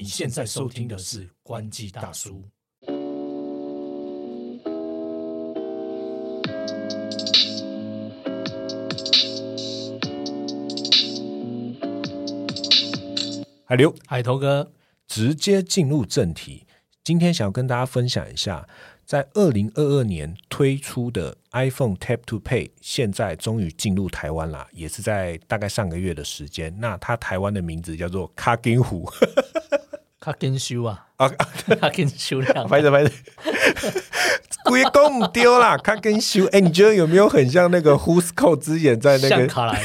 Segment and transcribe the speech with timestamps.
[0.00, 2.48] 你现在收听的是关机大叔。
[13.64, 14.70] 海流，海头哥，
[15.08, 16.64] 直接进入正题。
[17.02, 18.68] 今天想要跟大家分享一下，
[19.04, 26.72] 在二零二二年推出的 iPhone Tap to Pay，现在终于进入台湾啦，也是在大概上个月的时间。
[26.78, 29.10] 那它台湾的名字叫做卡金虎，
[30.28, 31.30] 卡金修啊，啊，
[31.80, 33.10] 较紧修量，拍着拍着，
[34.64, 36.44] 故意讲唔丢啦，卡金修。
[36.52, 39.28] 哎、你觉得有没有很像那个 Who's Call 之眼在那个？
[39.28, 39.82] 像卡莱，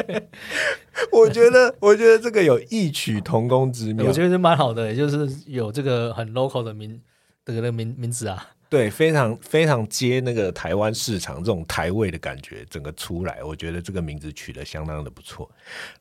[1.12, 4.06] 我觉得，我觉得这个有异曲同工之妙。
[4.06, 6.98] 我觉得是蛮好的，就是有这个很 local 的名，
[7.44, 15.50] 这个的名名字啊，对，非常非常接那个台湾市场这种台味的感觉，整个出来，我觉得这个名字取得相当的不错。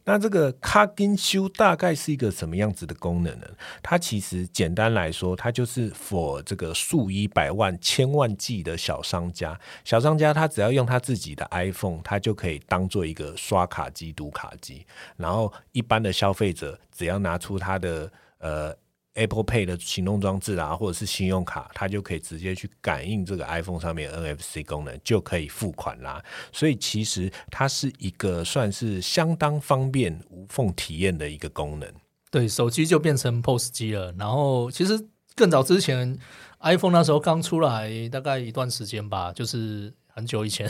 [0.03, 3.48] 那这个卡金修大概是一个什么样子的功能呢？
[3.81, 18.75] 它其实简单来说，它就是 for 这个数以百万、千万计的小商家，小商家他只要用他自己的 iPhone，他就可以当做一个刷卡机、读卡机，然后一般的消费者只要拿出他的呃。
[19.18, 26.23] Apple Pay 的行动装置啊，或者是信用卡，它就可以直接去感应这个 iPhone 上面 NFC 功能，就可以付款啦。
[26.52, 31.92] 所以其实它是一个算是相当方便、无缝体验的一个功能。
[32.30, 34.14] 对，手机就变成 POS 机了。
[34.20, 36.18] 然后其实更早之前
[36.60, 40.70] ，iPhone 那时候刚出来，大概一段时间吧，就是很久以前，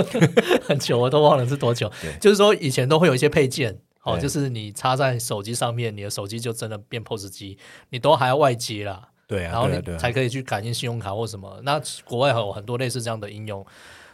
[0.66, 1.90] 很久我都忘了是多久。
[2.20, 3.80] 就是说以前都会有一些配件。
[4.02, 7.58] 哦，就是你插在手机上面，你的手机就真的变 POS 机，
[7.90, 11.60] 你都还要外接啦，对啊，然后你才可以去感应信用卡或什么。
[11.64, 13.64] 那国外有很多类似这样的应用，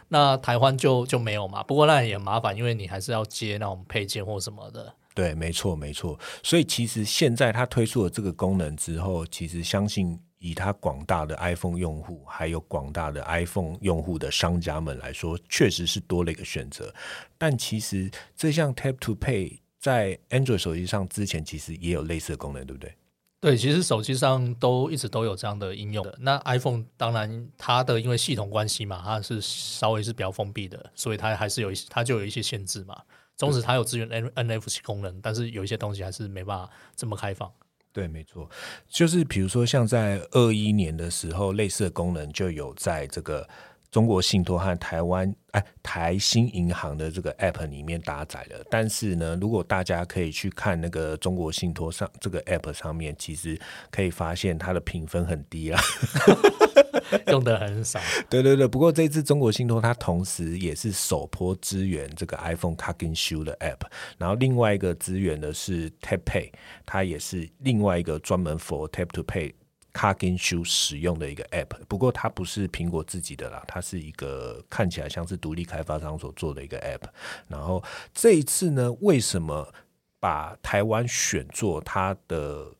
[0.09, 1.63] 那台湾就就没有嘛。
[1.63, 4.93] 不过那也很麻烦，因为你还是要接那种配件或什么的。
[5.15, 6.19] 对，没错，没错。
[6.43, 16.93] 所以其实现在它推出了这个功能之后，其实相信以它广大的 iPhone 用户，还有广大的 iPhone 用户的商家们来说，确实是多了一个选择。
[17.37, 22.93] 但其实这项 Tap to Pay 在 Android 手机上之前其实也有类似的功能，对不对？
[23.39, 26.17] 对，其实手机上都一直都有这样的应用的。
[26.19, 32.99] 那 iPhone 当然它的因为系统关系嘛，它是稍微是比较封闭的，所以它还是有一些它就有一些限制嘛。
[33.37, 37.51] 纵使它有支援 N NFC 功能，但是有一些东西还是没办法这么开放。
[37.93, 38.49] 对，没错，
[38.87, 43.47] 就是比如说像在二一年的时候，类似的功能就有在这个
[43.91, 48.63] 中国信托和台湾哎台新银行的这个 App 里面搭载了。
[48.69, 53.59] 但是呢，如果大家可以去看那个中国信托上这个 App 上面，其实
[53.89, 55.81] 可以发现它的评分很低啊。
[57.27, 57.99] 用的很少。
[58.29, 63.87] 对对对，不过这次中国信托它同时也是首波支援这个 iPhone c a g i n Shoe 的 App，
[64.17, 66.51] 然后另外一个支援的是 Tap Pay，
[66.85, 69.53] 它也是另外一个专门 for Tap to Pay
[69.97, 71.83] c a g i n Shoe 使用的一个 App。
[71.87, 77.09] 不过它不是苹果自己的啦，它是一个看起来像是独立开发商所做的一个 App。
[77.47, 79.73] 然后这一次呢，为什么
[80.19, 82.71] 把台湾选做它的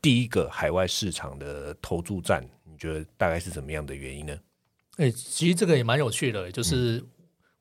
[0.00, 2.42] 第一个海外市场的投注站？
[2.64, 4.34] 你觉得大概是什么样的原因呢？
[4.96, 7.04] 哎、其实这个也蛮有趣的，就是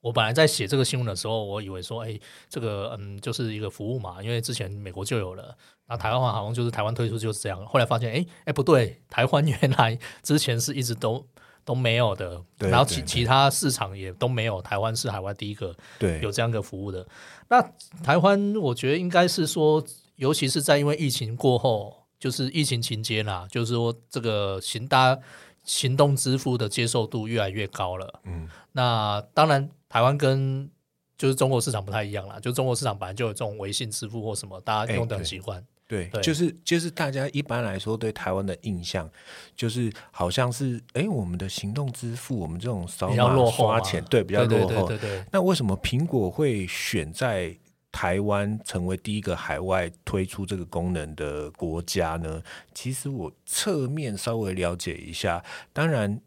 [0.04, 2.20] 我本来在写这个新闻的时候，我以为说，哎、
[2.50, 5.56] 这个嗯，就是一个服务嘛，因为之前美国就有了，
[5.88, 11.26] 那台湾好像就是台湾推出就是这样，后来发现，哎、哎、不对，台湾 原来之前是一直都
[11.64, 17.08] 都没有的，对然后其对对其他市场也都没有，台湾是海外第一个对，有这样一个服务的。
[17.48, 17.62] 那
[18.04, 19.82] 台湾我觉得应该是说，
[20.18, 25.22] 尤其是在因为疫情过后，就是疫情期间啦，就是说这个行大家
[25.64, 28.20] 行动支付的接受度越来越高了。
[28.26, 30.68] 嗯，那当然，台湾跟
[31.16, 35.64] 就是中国市场不太一样啦，就中国市场本来就有这种微信支付或什么，大家哎用的习惯。
[35.88, 39.08] 对，对就是就是大家一般来说对台湾的印象，
[39.56, 44.88] 就是好像是哎，我们的行动支付，我们这种扫码落后嘛刷钱，对，比较落后。
[44.88, 47.56] 对对对对，那为什么苹果会选在
[47.92, 52.42] 台湾成为第一个海外推出这个功能的国家呢？
[52.74, 56.20] 其实我侧面稍微了解一下，当然，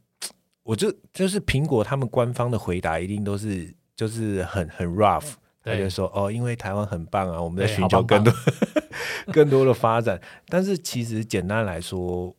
[0.66, 5.34] 我就就是苹果他们官方的回答一定都是就是很很 rough。
[5.62, 8.32] 他就说哦，因为台湾很棒啊，我们在寻求更多
[9.32, 10.20] 更多的发展。
[10.48, 12.32] 但是其实简单来说，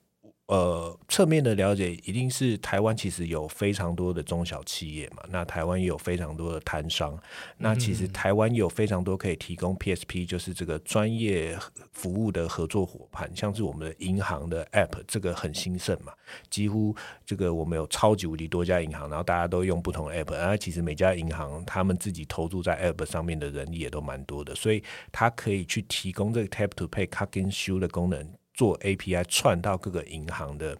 [0.47, 7.19] 呃，侧面的了解一定是台湾其实有非常多的中小企业嘛，那台湾也有非常多的摊商，
[7.57, 11.59] 那其实台湾也有非常多可以提供 PSP，就是这个专业
[11.91, 16.13] 服务的合作伙伴，像是我们的银行的 App，这个很兴盛嘛，
[16.49, 16.95] 几乎
[17.25, 28.25] 这个我们有超级无敌多家银行，然后大家都用不同的 App，然后其实每家银行他们自己投注在 App 上面的人力也都蛮多的，所以它可以去提供这个 Tap to Pay、Cut and Show 的功能。
[28.57, 30.75] 做 API 串到各个银行的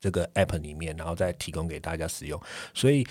[0.00, 2.38] 这个 App 里面，然后再提供给大家使用。
[2.74, 3.06] 所以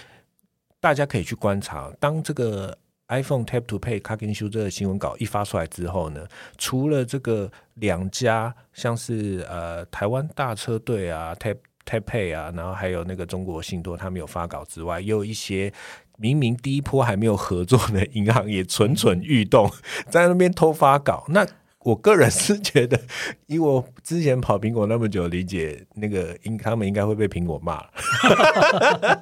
[0.82, 2.78] 大家可以去观察，当这个
[3.08, 6.28] iPhone Tap to Pay c a r n Show 这个新闻稿一发出来之后呢，
[6.58, 15.74] 除了这个两家像是呃台湾大车队啊 Tap Tap Pay 啊，然后还有那个中国信托，他们有发稿之外，也有一些
[16.18, 19.72] 明明第一波还没有合作的银行也蠢蠢欲动，
[20.10, 21.26] 在那边偷发稿。
[21.30, 21.48] 那
[21.86, 23.00] 我个人是觉得，
[23.48, 27.90] 以我之前跑苹果那么久，理解那个应他们应该会被苹果骂了。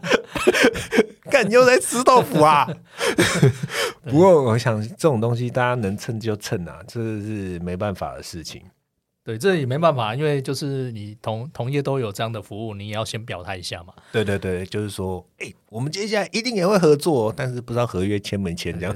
[1.29, 2.67] 干，你又在吃豆腐啊？
[4.05, 8.63] 不过我想这种东西大家能蹭就蹭啊，这是没办法的事情。
[9.23, 13.93] 对，这也没办法，因为就是你同同业都有这样的服务，你也要先表态一下嘛。
[14.11, 18.95] 对对对，就是说，哎，我们接下来一定也会合作，但是不知道合约签没签这样。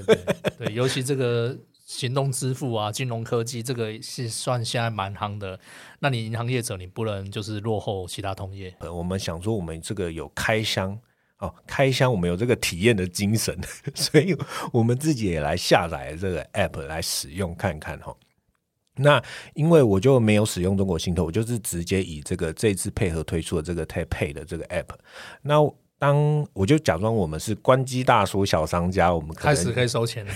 [0.57, 1.55] 对，尤其这个。
[1.93, 5.59] 行动支付啊，金融科技这个是算现在蛮夯的。
[5.99, 8.73] 那你银行业者，你不能就是落后其他同业。
[8.79, 10.97] 我们想说，我们这个有开箱
[11.39, 13.59] 哦，开箱我们有这个体验的精神，
[13.93, 14.33] 所以
[14.71, 18.15] 我们自己也来下载这个 app 来使用看看哈。
[18.95, 19.21] 那
[19.53, 24.95] 因为我就没有使用中国信托，我就是直接以这个这次配合推出的这个 Tap Pay 的这个 app。
[25.41, 25.61] 那
[26.01, 26.18] 当
[26.53, 30.33] 我就假装我们是关机大叔小商家，我们开始可以收钱了。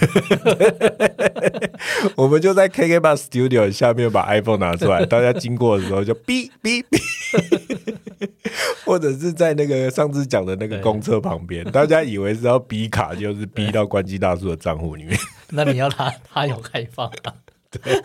[2.16, 7.02] 我们就在 KK Bus Studio 下面把 iPhone 拿出来，大家经过的时候就哔哔哔，
[8.86, 15.18] 或者是在那个上次讲的那个公车旁边，大家以为是要逼卡，就是逼到关机大叔的账户里面。
[15.50, 17.34] 那你要他他有开放啊？
[17.82, 18.02] 对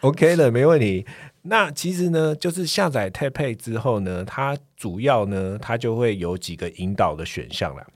[0.00, 1.04] ，OK 的，没问题。
[1.48, 7.86] 那其实呢，就是下载 Tap Pay 之后呢，它主要呢，它就会有几个引导的选项了。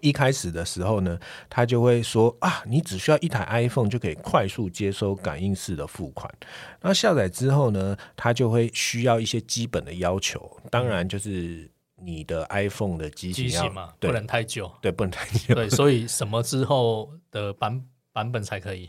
[0.00, 1.18] 一开始的时候呢，
[1.48, 6.32] 它就会说啊，你只需要一台 iPhone 就可以快速接收感应式的付款。
[6.80, 18.88] 那下载之后呢，它就会需要一些基本的要求，当然就是你的 iPhone 的机型嘛，不能太久，对，不能太久，对，所以什么之后的版版本才可以？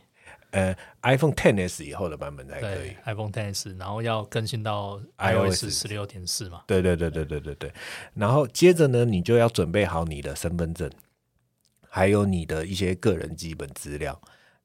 [0.51, 6.63] 呃，iPhone Ten S 以后的版本才可以，iPhone Ten S，然后要更新到 iOS 十六点四嘛？
[6.67, 7.73] 对对对对对对对。
[8.13, 10.91] 然后接着呢，你就要准备好你的身份证，
[11.87, 14.19] 还有你的一些个人基本资料，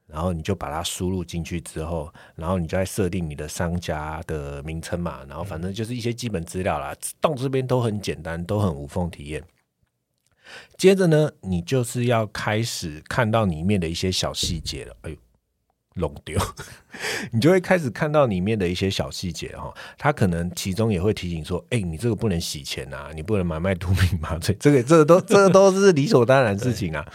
[0.08, 9.40] 然后你就把它输入进去之后，然后你再设定你的商家的名称嘛，然后反正就是一些基本资料啦，到这边都很简单，都很无缝体验。
[10.76, 15.16] 接着呢，你就是要开始看到里面的一些小细节了，哎呦。
[15.96, 16.38] 弄丢，
[17.32, 27.06] 你就会开始看到里面的一些小细节哈，他可能其中也会提醒说，哎，你这个不能洗钱啊，你不能买卖毒品麻醉， 这个这个都这个都是理所当然的事情啊。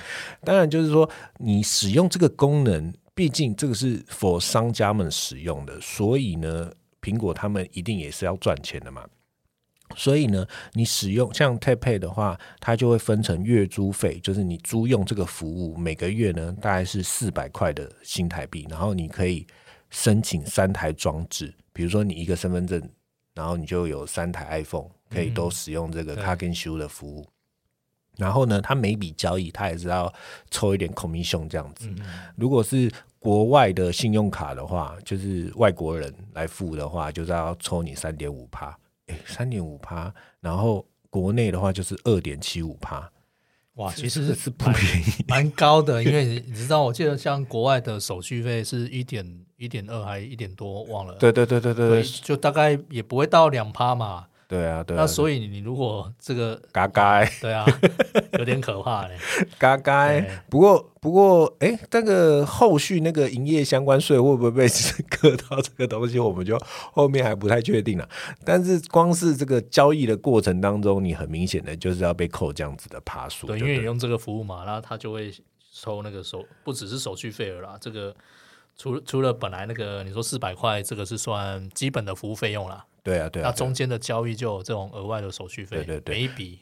[0.43, 9.05] 当然就是说，你使用这个功能，毕竟这个是 for 商家们使用的，所以呢，苹果他们一定也是要赚钱的嘛。
[9.95, 19.45] 所以呢，你使用像 Tap Pay 的话，它就会分成月租费，就是你租用这个服务，每个月呢大概是四百块的新台币，然后你可以
[19.89, 22.81] 申请三台装置，比如说你一个身份证，
[23.33, 27.27] 然后你就有三台 iPhone 可以都使用这个 Car and Show 的服务。
[28.17, 30.13] 然后呢，它每笔交易它也是要
[30.51, 31.89] 抽一点 commission 这样子。
[32.35, 38.77] 如果是国外的信用卡的话，就是外国人来付的话，就是要抽你三点五趴。
[39.25, 43.11] 三点五趴，然后国内的话就是二点七五趴，
[43.75, 46.03] 哇，其实是不便宜，蛮高的。
[46.03, 51.15] 因为你知道，我记得像国外的手续费是一点一点二，还一点多，忘了。
[51.15, 54.27] 对对对对对，就大概也不会到两趴嘛。
[54.51, 54.97] 对啊，对。
[54.97, 57.65] 那所以你如果这个嘎嘎， 对啊，
[58.37, 59.17] 有点可怕嘞，
[59.57, 60.11] 嘎嘎。
[60.49, 64.67] 不过不过，哎，这个后续那个营业相关税会不会被
[65.09, 66.59] 割到这个东西，我们就
[66.91, 68.09] 后面还不太确定了。
[68.43, 73.47] 但是光是这个交易的过程当中，你很明显的就是要被扣这样子的爬数。
[73.47, 75.33] 对，因为你用这个服务嘛，然后他就会
[75.71, 78.13] 收那个手，不只是手续费了啦，这个
[78.75, 82.85] 除除了本来那个你说四百块，这个是算基本的服务费用啦。
[83.03, 86.59] 对啊，对啊，那中间的交易就有这种额外的手续费，对对对，每一笔，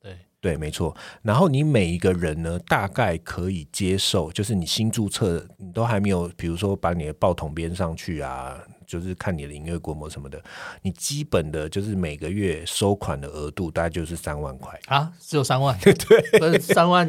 [0.00, 0.96] 对对，没错。
[1.22, 10.42] 然后你每一个人呢，大概可以接受，就是你新注册，你都还没有，比如说把你的报桶编上去啊，就是看你的营业规模什么的，
[10.82, 14.78] 你基本的就是每个月收款的额度大概就是三万块。
[14.86, 17.06] 啊，只有三万， 对，三万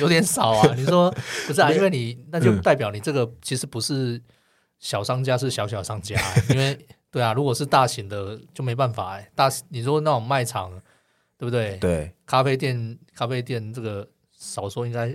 [0.00, 0.74] 有点少啊。
[0.74, 1.10] 你说
[1.46, 1.70] 不是啊？
[1.72, 4.22] 因为你那就代表你这个其实不是
[4.78, 6.20] 小商家，是小小商家。
[6.50, 6.78] 因为
[7.14, 10.70] 对啊，如果是大型的就没办法哎，大你说那种卖场。
[11.36, 11.76] 对不对？
[11.78, 15.12] 对，咖啡店，咖啡店这个少说应该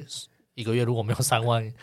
[0.53, 1.73] 一个月如果没有三万，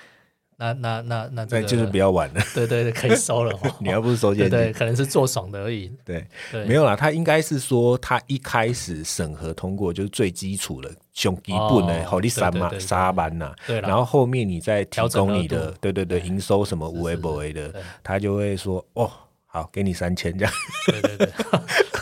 [0.58, 2.40] 那那那那这个就是比较晚了。
[2.54, 3.58] 对对对，可以收了。
[3.80, 5.90] 你要不是收现金，对，可能是做爽的而已。
[6.04, 6.24] 对，
[6.66, 19.10] 没有啦，他应该是说他一开始审核通过就是最基础的胸基本的好利三嘛沙班呐，对，然后后面你再提供你的，对对对，营收什么五 A 不 A 的，他就会说哦。
[19.56, 20.52] 好，给你三千这样，
[20.86, 21.32] 对对对，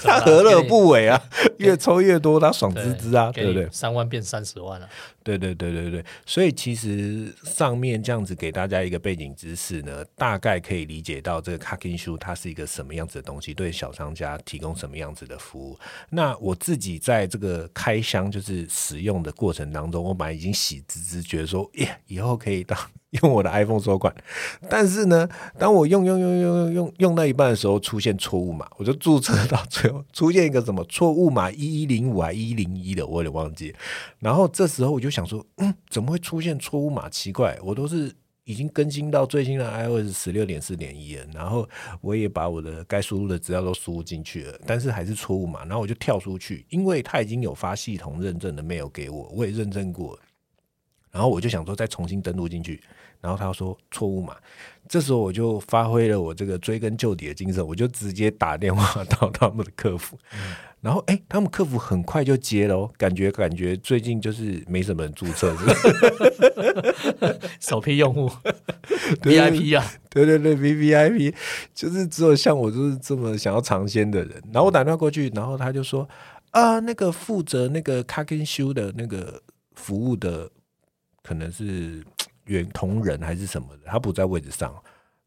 [0.08, 1.20] 他何乐不为啊？
[1.58, 3.66] 越抽越多，他爽滋滋啊，对不对？
[3.70, 4.88] 三万变三十万了，
[5.22, 6.04] 对对对对对。
[6.26, 15.78] 所以其实上面这样子给大家一个背景知识呢，大概可以理解到这个 c a k i n g 它是一个什么样子的东西，对小商家提供什么样子的服务。
[16.10, 22.78] 那我自己在这个开箱就是使用的过程当中，我本来已经喜滋滋，觉得说，耶，以后可以当。
[23.22, 24.12] 用我的 iPhone 收款，
[24.68, 33.74] 但是呢，当我用用用用用用用到一半的时候，出现错误嘛，我就注册到最后出现一个什么错误码一一零五还一零一的，我有点忘记。
[34.18, 37.08] 然后这时候我就想说，嗯，怎么会出现错误码？
[37.08, 38.12] 奇怪，我都是
[38.44, 41.68] 已经更新到最新的 iOS 十六点四点一了，然后
[42.00, 45.64] 我也把我的该输入的资料都输入进去了，但是还是错误码。
[45.64, 50.18] 然后我就跳出去，因为他已经有发系统认证的 mail 给我，我也认证过。
[51.10, 52.82] 然后我就想说，再重新登录进去。
[53.24, 54.36] 然后他说错误嘛，
[54.86, 60.18] 这时候我就发挥了我这个追根究底的精神，我就直接打电话到他们的客服，
[60.82, 65.64] 然后哎，他们客服很快就接了，感觉感觉最近就是没什么人注册，是
[67.60, 68.30] 首批用户
[69.22, 71.34] VIP 啊，对对对，V V I P，
[71.74, 74.42] 就是只有像我就是这么想要尝鲜的人。
[74.52, 76.06] 然后我打电话过去，然后他就说
[76.50, 79.40] 啊，那个负责那个卡根修的那个
[79.74, 80.50] 服务的
[81.22, 82.04] 可能是。
[82.46, 84.72] 原同仁还是什么的，他不在位置上，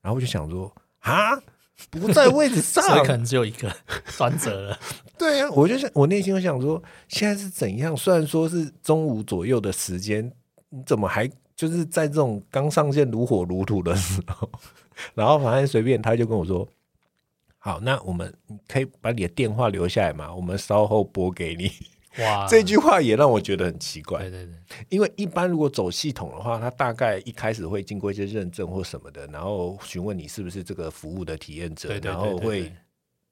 [0.01, 1.35] 然后我就想说啊，
[1.89, 3.75] 不在位置上， 可能只有一个
[4.17, 4.79] 转折了。
[5.17, 7.95] 对呀，我就想，我内心就想说，现在是怎样？
[7.97, 10.31] 虽然说是中午左右的时间，
[10.69, 14.49] 你怎么还就是在这种刚上线如火如荼的时候？
[15.15, 16.67] 然后反正随便，他就跟我说，
[17.57, 18.31] 好，那我们
[18.67, 20.33] 可以把你的电话留下来嘛？
[20.33, 21.71] 我们稍后拨给你。
[22.19, 24.19] 哇， 这句话也让我觉得很奇怪。
[24.21, 24.53] 对对对，
[24.89, 32.71] 因为一般如果走系统的话，他大概一开始会经过一些认证或什么的，然后询问你是不是这个服务的体验者，然后会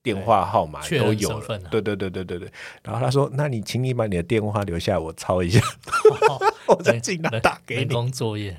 [0.03, 1.59] 电话号码都有了。
[1.71, 2.51] 对对对对对对。
[2.83, 5.59] 然后他说：“那你请你把你的电话留下，我抄一下，
[6.67, 8.55] 我再尽量打给你。”人工作业。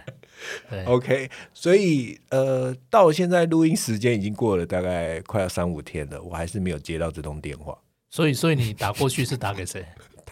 [0.86, 7.76] OK，所以呃，到现在录音时间已经过了大概快要三五天了，我还是没有接到这通电话。
[8.10, 9.84] 所以，所以你打过去是打给谁？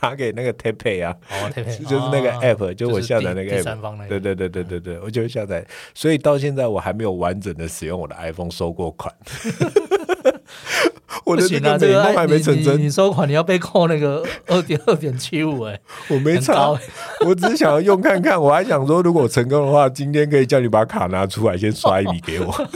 [0.05, 1.49] 打给那个 Tape 啊，哦
[1.89, 5.67] 就是那个 App，就我下载那个 App，对对对对对对，我就下载。
[5.95, 9.11] 所以到现在我还没有完整的使用我的 iPhone 收过款。
[11.25, 12.79] 我的这个美梦还没成真。
[12.79, 15.81] 你收款你要被扣那个 二点二点七五哎，
[16.11, 16.79] 我没差，
[17.25, 18.39] 我只是想要用看看。
[18.39, 22.69] 我还想说，如果成功的话，今天可以叫你把卡拿出来，先刷一笔给我。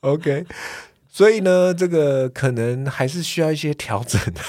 [0.00, 0.44] OK。
[1.10, 4.40] 所以呢，这个可能还是需要一些调整的。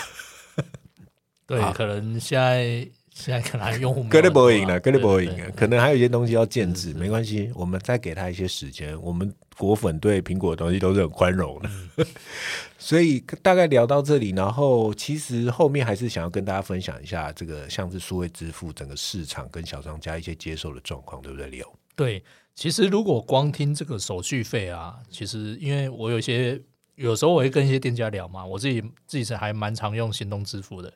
[1.48, 8.98] 对，可能现在现在可能用户格力不赢了，格力不赢了，可能还有一些东西要建制，没关系，我们再给他一些时间。
[9.02, 12.06] 我们果粉对苹果的东西都是很宽容的，
[12.80, 21.48] 所以大概聊到这里，然后其实后面还是想要跟大家分享一下这个像是数位支付整个市场跟小商家一些接受的状况，对不对？
[21.48, 22.24] 李友对。
[22.54, 26.62] 其实，如果光听这个手续费啊，其实因为我有些
[26.96, 30.94] 有时候我会跟一些店家聊嘛，我自己自己是还蛮常用行动支付的，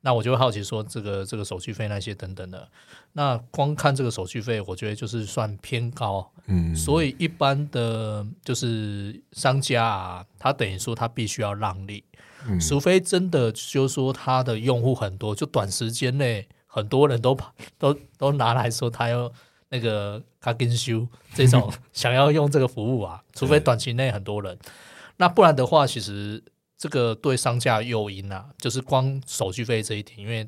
[0.00, 2.68] 那我就会好奇说，这个这个手续费那些等等的，
[3.12, 12.02] 那光看这个手续费，我觉得就是算偏高，嗯，所以一般的就是商家啊，他等于说他必须要让利，
[12.48, 17.38] 嗯，除非真的就是说他的用户很多，就短时间内很多人都
[17.78, 19.30] 都都拿来说他要。
[19.68, 24.58] 那个卡根修这种 想要用这个服务啊，除非短期内很多人，
[25.16, 26.42] 那不然的话，其实
[26.76, 30.46] 这个对商家诱因啊，就是光手续费这一点，因为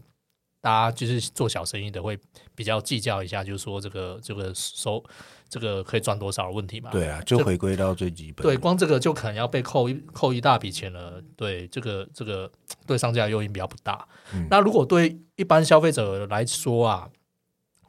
[0.60, 2.18] 大家就是做小生意的会
[2.54, 5.02] 比较计较一下，就是说这个这个收
[5.48, 6.90] 这个可以赚多少的问题嘛。
[6.90, 8.42] 对啊，就回归到最基本。
[8.42, 11.22] 对，光这个就可能要被扣一扣一大笔钱了。
[11.36, 12.50] 对，这个这个
[12.84, 14.06] 对商家的诱因比较不大。
[14.50, 17.08] 那如果对一般消费者来说啊，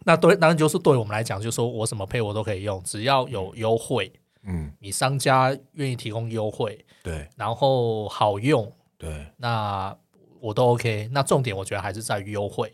[0.05, 4.11] 那对当然就是对我们来讲，就说我什么配我都可以用，只要有优惠，
[4.43, 9.95] 嗯，你商家愿意提供优惠，对然后好用，对那
[10.39, 11.09] 我都 OK。
[11.11, 12.71] 那重点我觉得还是在于优惠。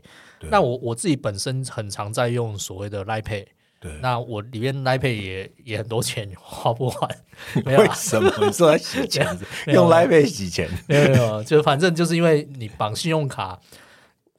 [0.50, 3.46] 那我我自己本身很常在用所谓的 Line Pay，
[3.80, 3.94] 对。
[4.02, 7.18] 那我里面 Line Pay 也也很多钱花不完，
[7.64, 9.26] 没有为什么你说在洗钱？
[9.66, 10.70] 没有用来贝洗钱？
[10.86, 13.58] 没有没有，就反正就是因为你绑信用卡，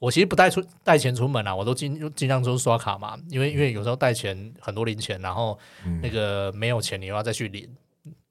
[0.05, 7.67] 我其实不带出带钱出门啊，我都尽尽量都是刷卡嘛，因为因为有时候带钱很多零钱，然后嗯那个没有钱你又要再去领，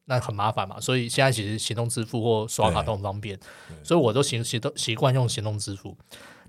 [0.05, 0.79] 那很麻烦嘛。
[0.79, 3.39] 所以现在其实行动支付或刷卡都很方便，
[3.83, 5.97] 所以我都习习都习惯用行动支付。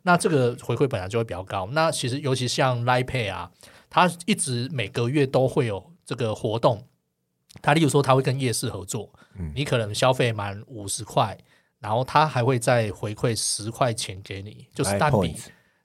[0.02, 1.66] 那这个回馈本来就会比较高。
[1.72, 3.50] 那其实尤其像 Line Pay 啊，
[3.88, 6.86] 它一直每个月都会有这个活动。
[7.62, 11.38] 它例如说，它会跟夜市合作，嗯你可能消费满五十块，
[11.84, 15.36] 然后他还会再回馈十块钱给你，就是单笔。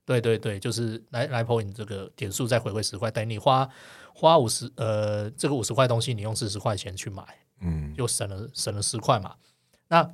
[0.06, 3.70] 对对对，就是来来 point 这个点数再回馈十块，等于你花
[4.13, 7.22] 花五十呃这个五十块东西，你用四十块钱去买，
[7.60, 9.36] 嗯，就省了省了十块嘛。
[9.89, 10.10] 那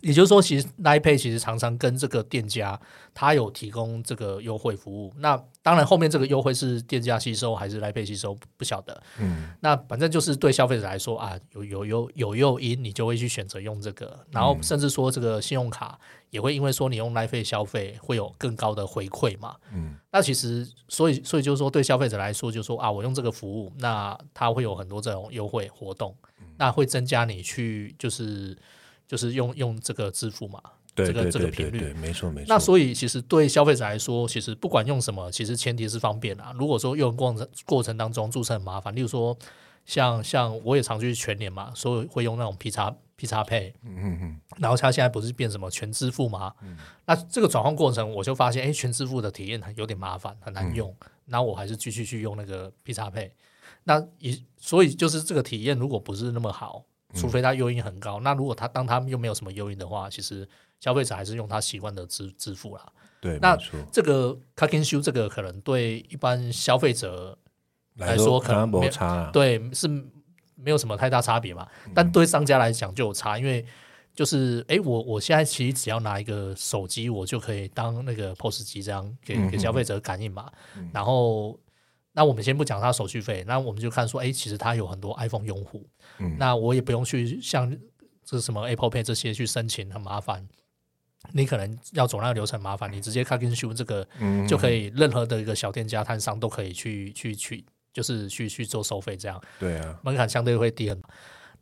[0.00, 2.78] 也就是说，其实 Line Pay 其实常常跟这个店家
[3.12, 5.12] 他有提供这个优惠服务。
[5.18, 9.02] 那当然后面这个优惠是店家吸收还是 Line Pay 吸收不晓得。
[9.18, 14.18] 嗯，那反正就是对消费者来说啊，有有有有诱因，你就会去选择用这个。
[14.30, 15.98] 然后甚至说这个信用卡
[16.30, 19.56] 也会因为说你用 Line Pay 消费会有更高的回馈嘛。
[19.72, 26.14] 嗯，那其实所以所以就是说对消费者来说，就是说啊，我用这个服务，那它会有很多这种优惠活动，
[26.58, 28.56] 那会增加你去就是
[29.06, 30.60] 就是用用这个支付嘛。
[30.94, 32.46] 对这个这个频率没错没错。
[32.48, 36.52] 那所以其实对消费者来说，其实不管用什么，其实前提是方便啊。
[36.56, 39.36] 如果说用过程过程当中注册很麻烦，例如说
[39.84, 46.52] 像像我也常去全年嘛，所以会用那种 P 叉 P 叉 Pay，嗯嗯嗯，然后它现在不是变什么全支付吗？
[47.06, 50.94] 那这个转换过程，我就发现，哎，全支付的体验很有点麻烦，很难用。
[51.26, 53.32] 那、我还是继续去用那个 P 叉 Pay。
[53.82, 56.84] 那也所以就是这个体验，如果不是那么好，
[57.14, 60.46] 除非它诱因很高，那如果它当它又没有什么诱因的话，其实
[60.80, 62.86] 消费者还是用他习惯的支支付啦。
[63.20, 63.56] 对，那。
[63.90, 67.38] 这个 c a k i n s h o 这个可能对一般消费者
[67.96, 69.30] 来说可能没差啊。
[69.32, 69.88] 对是
[70.56, 73.64] 没有什么太大差别嘛，但对商家来讲就有差，因为
[74.14, 80.50] 就是哎，诶我我现在其实只要拿一个手机，我就可以当那个 POS 机这样给嗯给消费者感应嘛。
[80.92, 81.58] 然后
[82.16, 85.84] 那我们先不讲它手续费，那我们就看说，哎，其实它有很多 iPhone 用户，
[86.18, 87.76] 嗯那我也不用去像
[88.24, 90.48] 这什么 Apple Pay 这些去申请，很麻烦。
[91.32, 101.03] 你可能要走那个流程麻烦，你直接 c s h o 这个嗯，就可以任何的一个小店家摊商都可以去去去，就是去去做收费，这样对啊，门槛相对会低很多。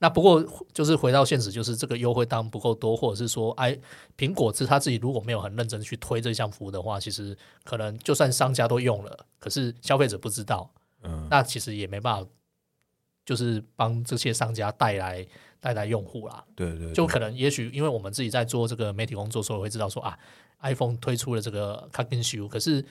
[0.03, 3.79] 那不过就是回到现实，就是这个优惠当然不够多，或者是说，哎，
[4.19, 10.69] 苹果是他自己如果没有很认真去推这项服务的话，其实可能就算商家都用了，可是消费者不知道，
[11.05, 12.29] 嗯，那其实也没办法，
[13.25, 15.25] 就是帮这些商家带来
[15.61, 16.45] 带来用户啦。
[16.57, 20.19] 对对，对就可能也许因为我们自己在做这个媒体工作，所以我会知道说啊
[20.63, 22.85] ，iPhone 推出了这个 c a k i n s h o 可是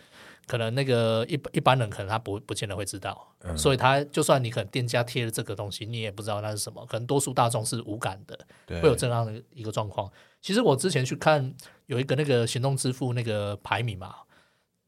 [0.47, 8.37] 可能那个一一般人可能他不不见得会知道，嗯所以他就算你可能店家贴了这个东西，你也不知道那是什么，可能多数大众是无感的，
[8.81, 10.11] 会有这样的一个状况。
[10.41, 11.53] 其实我之前去看
[11.85, 14.15] 有一个那个行动支付那个排名嘛，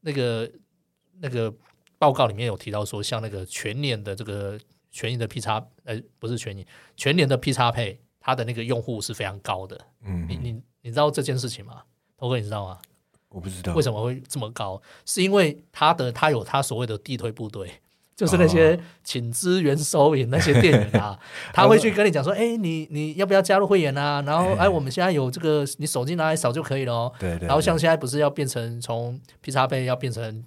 [0.01, 0.51] 那个
[1.19, 1.53] 那个
[1.97, 4.59] 报告里面有提到说，像那个全年的这个
[4.91, 9.79] 全年的 P 叉，呃，不是全年，全年的 P 叉配，它的那个用户是非常高的。
[10.01, 11.83] 嗯，你你你知道这件事情吗？
[12.17, 12.79] 头哥，你知道吗？
[13.33, 14.81] 我不知道为什么会这么高？
[15.05, 17.69] 是因为他的他有他所谓的地推部队，
[18.15, 21.19] 就是那些请资源收银那些店员啊，
[21.51, 24.21] 他会去跟你讲说，哎、你你要不要加入会员啊？
[24.21, 27.11] 然后哎，我们现在有这个，你手机拿来扫就可以了哦。
[27.19, 30.43] 对对，然后像现在不是要变成从 P 叉配要变成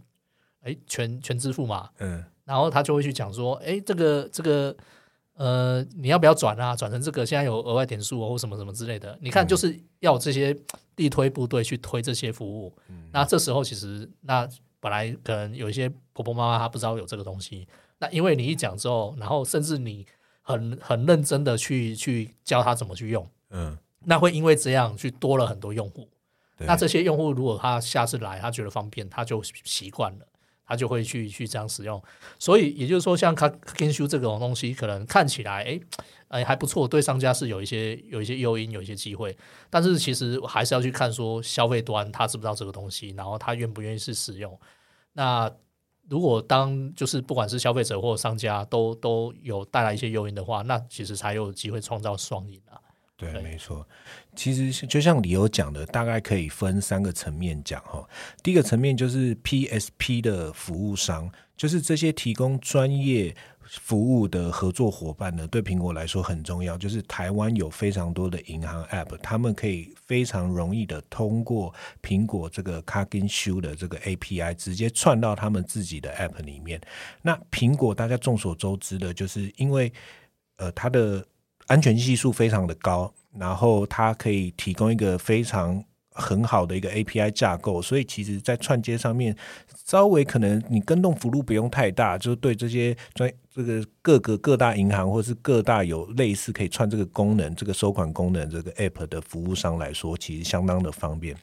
[0.62, 1.90] 哎全全支付嘛？
[1.98, 4.72] 嗯然后他就会去讲说，哎，这个这个
[5.36, 6.74] 呃，你要不要转啊？
[6.74, 9.16] 转成这个现在有额外点数哦，或什么什么之类的。
[9.20, 10.56] 你看，就是要这些
[10.94, 12.74] 地推部队去推这些服务。
[13.12, 14.48] 那这时候其实那
[14.80, 17.68] 本来可能有一些婆婆妈妈她不知道有这个东西，
[17.98, 20.06] 那因为你一讲之后，然后甚至你
[20.42, 26.08] 很很认真的去去教他怎么去用，嗯，那会因为这样去多了很多用户。
[26.58, 30.26] 那这些用户如果他下次来，他觉得方便，他就习惯了，
[30.66, 32.02] 他就会去去这样使用。
[32.38, 35.80] 所以也就是说，像 c a k i n s h o 这种东西，可能看起来哎
[36.28, 39.36] 哎还不错，对商家是有一些有一些诱因，有一些机会。
[39.70, 44.58] 但是其实还是要去看说消费端他知不知道这个东西，然后他愿不愿意去使用。
[45.12, 45.50] 那
[46.08, 52.80] 如果当就是不管是消费者或商家都都有带来一些诱因的话，那其实才有机会创造双赢啊。
[53.16, 53.86] 对，对没错。
[54.34, 58.06] 其实就像李欧讲的，大概可以分三个层面讲哈。
[58.42, 66.76] 第一个层面就是 PSP 的服务商，就是这些提供专业服务的合作伙伴呢，对苹果来说很重要。
[66.76, 76.78] 就是台湾有非常多的银行 App，他们可以非常容易的通过苹果这个 c a g i n Shoe 的这个 API 直接串到他们自己的 App 里面。
[77.22, 79.90] 那苹果大家众所周知的，就是因为
[80.58, 81.26] 呃它的
[81.66, 89.36] 安全系数非常的高，然后它可以提供一个非常很好的一个 API 架构，所以其实，在串接上面，
[89.84, 101.36] 稍微可能你跟动幅度不用太大，就是对这些专这个各个各大银行或是各大有类似可以串这个功能、这个收款功能这个 App 的服务商来说，其实相当的方便。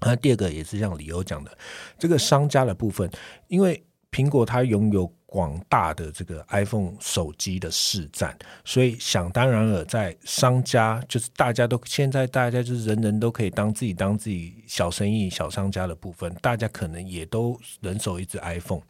[0.00, 1.58] 那第二个也是像李欧讲的，
[1.98, 3.10] 这个商家的部分，
[3.48, 18.80] 因为苹果它拥有广大的这个 iPhone 手机的市占，所以想当然了，在商家就是大家都现在大家就是人人都可以当自己当自己小生意小商家的部分，大家可能也都人手一只 iPhone。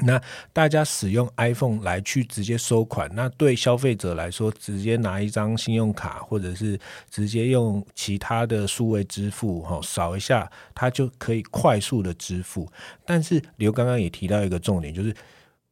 [0.00, 0.20] 那
[0.52, 12.70] 大家使用 iPhone 来去直接收款，那对消费者来说，直接拿一张信用卡，或者是直接用其他的数位支付，哈，扫一下，它就可以快速的支付。
[13.06, 15.16] 但是刘刚刚也提到一个重点，就是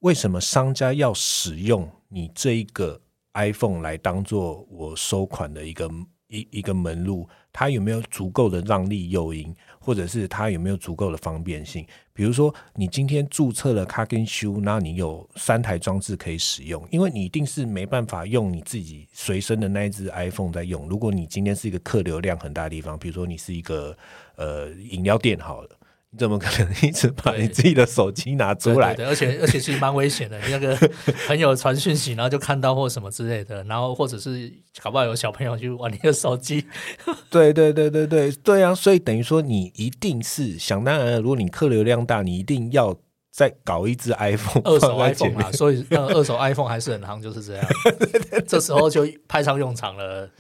[0.04, 3.00] 为什么商家要使用你这一个
[3.32, 5.90] iPhone 来当做我收款的一个
[6.28, 7.26] 一一个门路？
[7.50, 11.86] 它有没有足够的让利诱因，或者是它有没有足够的方便性？
[12.12, 20.86] 比如说，你今天注册了 c a g i n Shoe，那你有三台装置可以使用，因为你一定是没办法用你自己随身的那一只 iPhone 在用。
[20.86, 23.96] 如果你今天是一个客流量很大的地方，比如说你是一个
[24.36, 25.70] 呃饮料店，好了。
[26.14, 28.94] 你怎么可能一直把你自己的手机拿出来？
[28.94, 30.38] 对，而且而且其实蛮危险的。
[30.48, 30.79] 那个
[31.27, 36.64] 朋友传讯息，然后就看到或什么之类的，然后或者是搞不好有小朋友去玩你的手机。
[37.29, 38.72] 对对对对对对啊！
[38.72, 42.96] 所以等于说，你一定是想当然，如果你客流量大，你一定要。
[43.34, 47.66] 再搞一只 iPhone，二手 iPhone 啊，所以那二手 iPhone 还是很夯，就是这样。
[48.46, 50.30] 这时候就派上用场了。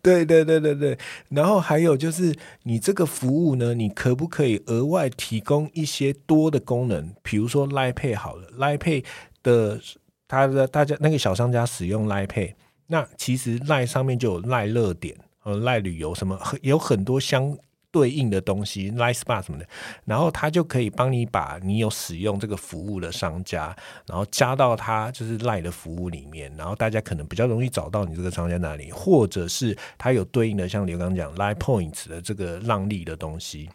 [0.00, 0.96] 对对对对对，
[1.30, 7.12] 然后还有就是你这个服务呢，你可不可以额外提供一些多的功能？
[7.24, 9.04] 比如说 Line Pay 好了，Line Pay
[9.42, 9.80] 的
[10.28, 12.54] 他的大家那个小商家使用 Line Pay，
[12.86, 17.58] 那其实 Line 上面就有赖热点和赖旅游什么，有很多相。
[17.94, 19.64] 对应的东西，Light Spa 什么的，
[20.04, 23.74] 然后他就可以帮你把你有使用这个服务的商家，
[24.08, 33.70] 然后加到他就是 Light 的服务里面，然后大家可能比较容易找到你这个商家哪里，或者是他有对应的像刘刚讲 Light Points 的这个让利的东西，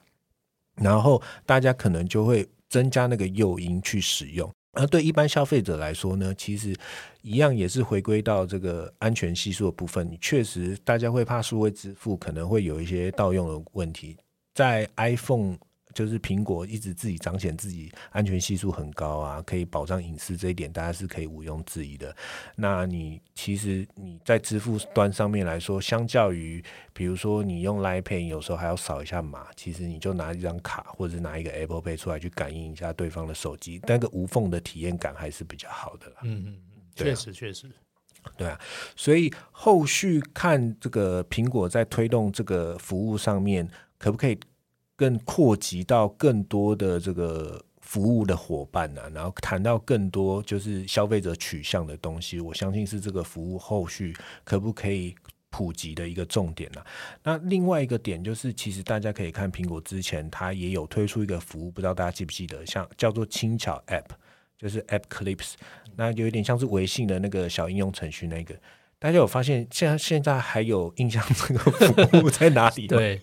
[0.75, 4.51] 然后大家可能就会增加那个诱因去使用。
[4.73, 6.75] 而对一般消费者来说呢，其实
[7.21, 10.09] 一样也是回归到这个安全系数的部分。
[10.09, 14.17] 你确实大家会怕数位支付可能会有一些盗用的问题，
[14.53, 15.57] 在 iPhone。
[15.93, 22.15] 就是苹果一直自己彰显自己安全系数很高啊，可以保障隐私这一点，大家是可以毋庸置疑的。
[22.55, 36.07] 那你其实你在支付端上面来说，相较于比如说你用 Line Pay，有时候还要扫一下码，其实你就拿一张卡或者拿一个 Apple Pay 出来去感应一下对方的手机，那个无缝的体验感还是比较好的。
[36.21, 36.57] 嗯嗯嗯，
[36.95, 37.67] 确实确实，
[38.37, 38.59] 对啊。
[38.95, 44.39] 所以后续看这个苹果在推动这个服务上面，可不可以？
[44.99, 55.15] 更扩及到更多的这个服务的伙伴呢，然后谈到更多就是消费者取向的东西，我相信是这个服务后续可不可以
[55.49, 56.83] 普及的一个重点呢？
[57.23, 64.09] 那另外一个点就是，其实大家可以看苹果之前它也有推出一个服务，不知道大家记不记得，像叫做轻巧 App，
[64.57, 65.53] 就是 App Clips，
[65.95, 68.53] 那有一点像是微信的那个小应用程序那个。
[68.99, 72.85] 大家有发现，现在现在还有印象这个服务在哪里？
[72.85, 73.21] 对，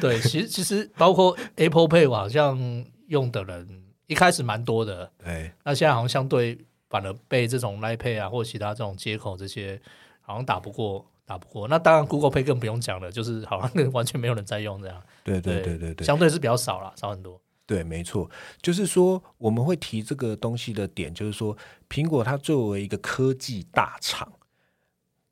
[0.00, 5.52] 对，其实其实包括 Apple Pay 好像用的人一开始蛮多的，对。
[5.64, 6.58] 那现在好像相对
[6.90, 9.80] 反而被这种 Line Pay 啊或其他这种接口这些
[10.20, 11.68] 好像打不过，打不过。
[11.68, 15.00] 那当然 Google Pay 更不用讲了，就是好像 完全没有人在用这样。
[15.22, 17.40] 对对对对对，相对是比较少了，少很多。
[17.66, 18.28] 对，没错，
[18.60, 21.56] 就是说我们会提这个东西的点，就是说
[21.88, 24.32] 苹果它作为一个科技大厂。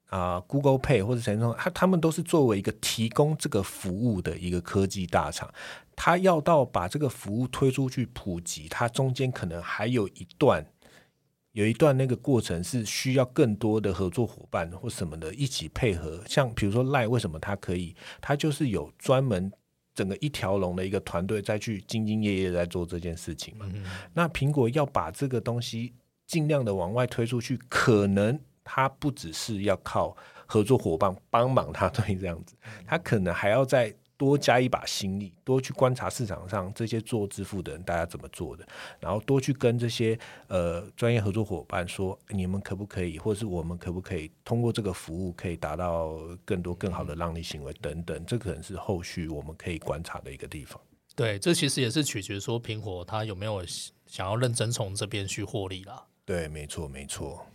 [0.06, 5.52] 啊，Google Pay 或者什么，它他们都是作为一个提供这个服务的一个科技大厂，
[5.96, 10.64] 它要到把这个服务推出去普及，它中间可能还有一段，
[11.52, 16.22] 有一段那个过程是需要更多的合作伙伴或什么的一起配合。
[16.28, 17.94] 像比如说赖，为什么它可以？
[18.20, 19.50] 它就是有专门
[19.92, 23.66] 整个一条龙的一个团队再去兢兢业业在做这件事情嘛。
[23.74, 23.82] 嗯
[24.14, 25.94] 那苹果要把这个东西
[26.26, 38.66] 尽量的往外推出去，可能它不只是要靠合作伙伴帮忙他推这样子，他可能还要再多加一把心力，多去观察市场上这些做支付的人大家怎么做的，
[38.98, 50.80] 然后多去跟这些呃专业合作伙伴说，你们可不可以，或者是我们可不可以通过这个服务，可以达到更多更好的让利行为等等，这可能是后续我们可以观察的一个地方。
[51.14, 53.64] 对，这其实也是取决说苹果它有没有
[54.06, 56.04] 想要认真从这边去获利啦。
[56.24, 57.46] 对，没错，没错。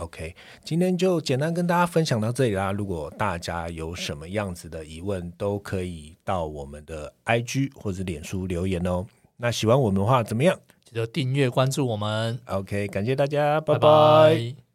[0.00, 0.34] OK，
[0.64, 2.72] 今天就简单跟大家分享到这里啦。
[2.72, 9.04] 如果大家有什么样子的疑问，都可以到我们的 IG 或者脸书留言哦。
[9.36, 14.69] 那喜欢我们的话，怎么样记得订阅关注我们，？OK，感谢大家，拜拜拜拜